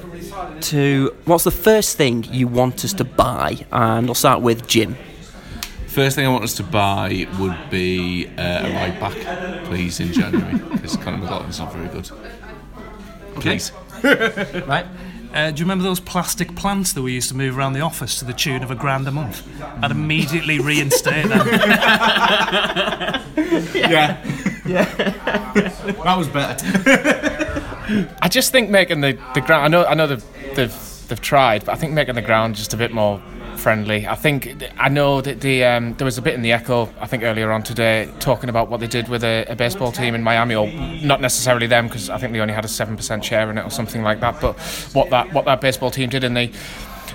[0.60, 1.14] to?
[1.24, 3.64] What's the first thing you want us to buy?
[3.72, 4.96] And I'll start with Jim.
[5.98, 10.12] First thing I want us to buy would be uh, a ride back, please, in
[10.12, 12.08] January, because Conor McLaughlin's not very good.
[13.34, 13.72] Please.
[14.68, 14.86] Right.
[15.34, 18.16] Uh, do you remember those plastic plants that we used to move around the office
[18.20, 19.44] to the tune of a grand a month?
[19.82, 21.48] I'd immediately reinstate them.
[23.74, 24.24] Yeah.
[24.66, 24.84] Yeah.
[25.54, 26.64] that was better.
[28.22, 29.64] I just think making the, the ground.
[29.64, 30.24] I know I know they've,
[30.54, 33.20] they've they've tried, but I think making the ground just a bit more
[33.58, 34.06] friendly.
[34.06, 37.06] I think I know that the um, there was a bit in the Echo I
[37.06, 40.22] think earlier on today talking about what they did with a, a baseball team in
[40.22, 40.68] Miami, or
[41.02, 43.64] not necessarily them because I think they only had a seven percent share in it
[43.64, 44.40] or something like that.
[44.40, 44.58] But
[44.92, 46.52] what that what that baseball team did, and they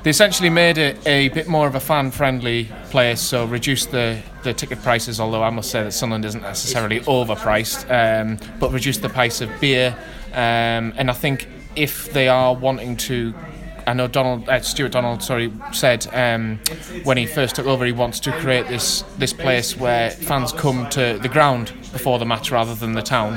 [0.03, 4.21] they essentially made it a bit more of a fan friendly place, so reduced the,
[4.43, 5.19] the ticket prices.
[5.21, 9.49] Although I must say that Sunderland isn't necessarily overpriced, um, but reduced the price of
[9.61, 9.95] beer.
[10.33, 13.33] Um, and I think if they are wanting to
[13.85, 16.59] I know Donald uh, Stuart Donald, sorry, said um,
[17.03, 20.89] when he first took over, he wants to create this this place where fans come
[20.91, 23.35] to the ground before the match rather than the town.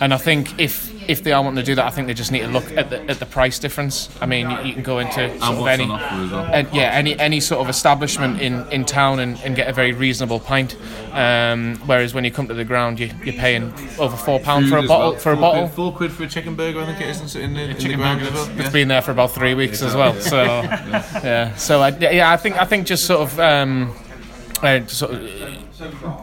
[0.00, 2.32] And I think if if they are wanting to do that, I think they just
[2.32, 4.08] need to look at the, at the price difference.
[4.20, 6.44] I mean, you, can go into any, on offer as well.
[6.52, 9.92] and yeah, any any sort of establishment in, in town and, and get a very
[9.92, 10.76] reasonable pint.
[11.12, 14.78] Um, whereas when you come to the ground, you, you're paying over four pound for
[14.78, 15.18] a bottle well.
[15.20, 15.62] for a Four bottle.
[15.62, 17.78] Quid, four quid for a chicken burger, I think it is, in the, in the
[17.80, 18.34] chicken ground burger.
[18.34, 18.50] well.
[18.50, 18.70] It's Yeah.
[18.70, 20.14] been there for about three weeks as well.
[20.20, 23.94] So yeah, so I, yeah, I think I think just sort of um,
[24.62, 25.65] uh, sort of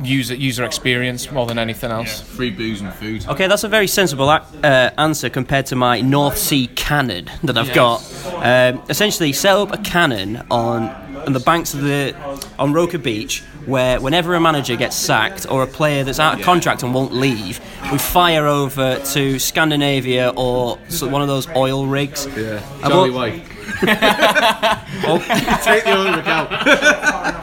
[0.03, 2.21] user user experience more than anything else.
[2.21, 3.25] Free booze and food.
[3.27, 7.57] Okay, that's a very sensible ac- uh, answer compared to my North Sea cannon that
[7.57, 8.01] I've got.
[8.35, 10.89] Um, essentially, set up a cannon on
[11.25, 12.13] on the banks of the
[12.59, 16.41] on Roker Beach, where whenever a manager gets sacked or a player that's out of
[16.45, 17.59] contract and won't leave,
[17.91, 22.27] we fire over to Scandinavia or so one of those oil rigs.
[22.35, 22.59] Yeah.
[22.81, 23.43] Charlie won't- Wyke.
[25.63, 27.42] Take the oil rig out.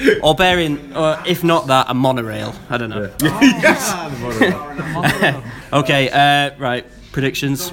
[0.22, 2.54] Or bearing, or if not that, a monorail.
[2.68, 3.10] I don't know.
[5.72, 6.84] Okay, uh, right.
[7.12, 7.72] Predictions.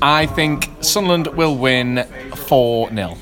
[0.00, 3.18] I think Sunderland will win four 0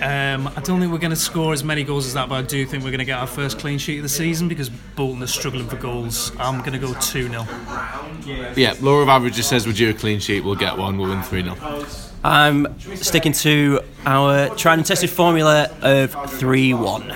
[0.00, 2.42] Um, I don't think we're going to score as many goals as that, but I
[2.42, 5.22] do think we're going to get our first clean sheet of the season because Bolton
[5.22, 6.30] are struggling for goals.
[6.38, 7.46] I'm going to go 2 0.
[8.56, 10.44] Yeah, law of averages says we're due a clean sheet.
[10.44, 10.98] We'll get one.
[10.98, 11.54] We'll win 3 0.
[12.26, 17.12] I'm sticking to our tried and tested formula of 3 1.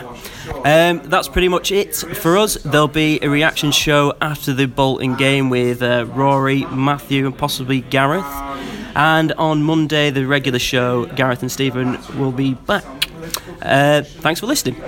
[0.64, 2.54] Um, that's pretty much it for us.
[2.54, 7.80] There'll be a reaction show after the Bolton game with uh, Rory, Matthew, and possibly
[7.80, 8.24] Gareth.
[8.94, 12.84] And on Monday, the regular show, Gareth and Stephen will be back.
[13.60, 14.80] Uh, thanks for listening.